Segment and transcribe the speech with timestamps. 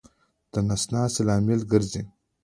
[0.51, 2.03] د نس ناستې لامل ګرځي.